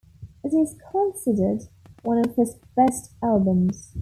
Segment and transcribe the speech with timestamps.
[0.43, 1.67] It is considered
[2.01, 3.93] one of his best albums.